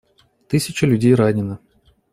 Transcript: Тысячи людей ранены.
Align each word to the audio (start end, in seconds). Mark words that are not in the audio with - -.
Тысячи 0.47 0.85
людей 0.87 1.13
ранены. 1.13 1.59